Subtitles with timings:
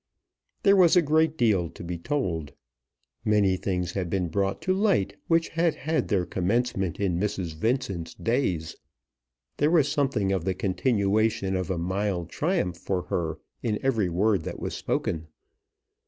[0.63, 2.53] There was a great deal to be told.
[3.23, 7.53] Many things had been brought to light which had had their commencement in Mrs.
[7.53, 8.75] Vincent's days.
[9.57, 14.41] There was something of the continuation of a mild triumph for her in every word
[14.41, 15.27] that was spoken.